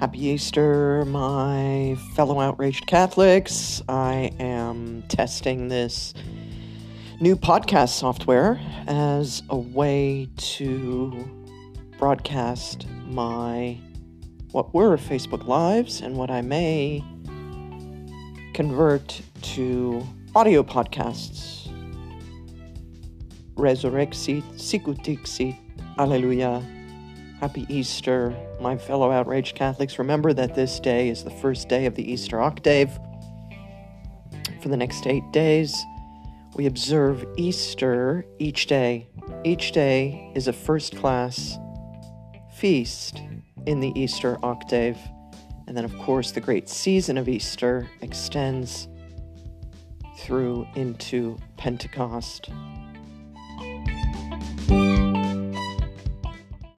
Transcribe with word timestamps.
Happy 0.00 0.26
Easter, 0.26 1.04
my 1.04 1.96
fellow 2.14 2.40
outraged 2.40 2.86
Catholics. 2.86 3.80
I 3.88 4.32
am 4.40 5.04
testing 5.08 5.68
this 5.68 6.12
new 7.20 7.36
podcast 7.36 7.90
software 7.90 8.60
as 8.88 9.44
a 9.50 9.56
way 9.56 10.28
to 10.36 11.24
broadcast 11.96 12.88
my 13.06 13.78
what 14.50 14.74
were 14.74 14.96
Facebook 14.96 15.46
Lives 15.46 16.00
and 16.00 16.16
what 16.16 16.28
I 16.28 16.42
may 16.42 17.02
convert 18.52 19.22
to 19.42 20.04
audio 20.34 20.64
podcasts. 20.64 21.72
Resurrexit, 23.54 24.42
Sicut 24.58 25.04
dixit, 25.04 25.54
Alleluia. 25.98 26.62
Happy 27.40 27.66
Easter, 27.68 28.34
my 28.60 28.76
fellow 28.76 29.10
outraged 29.10 29.56
Catholics. 29.56 29.98
Remember 29.98 30.32
that 30.32 30.54
this 30.54 30.78
day 30.80 31.08
is 31.08 31.24
the 31.24 31.30
first 31.30 31.68
day 31.68 31.84
of 31.84 31.94
the 31.94 32.10
Easter 32.10 32.40
octave. 32.40 32.98
For 34.62 34.68
the 34.68 34.76
next 34.76 35.06
eight 35.06 35.30
days, 35.32 35.76
we 36.54 36.66
observe 36.66 37.26
Easter 37.36 38.24
each 38.38 38.66
day. 38.66 39.08
Each 39.42 39.72
day 39.72 40.32
is 40.34 40.48
a 40.48 40.52
first 40.52 40.96
class 40.96 41.58
feast 42.54 43.20
in 43.66 43.80
the 43.80 43.92
Easter 43.94 44.38
octave. 44.42 44.96
And 45.66 45.76
then, 45.76 45.84
of 45.84 45.96
course, 45.98 46.30
the 46.30 46.40
great 46.40 46.68
season 46.68 47.18
of 47.18 47.28
Easter 47.28 47.90
extends 48.00 48.88
through 50.18 50.66
into 50.76 51.36
Pentecost. 51.56 52.48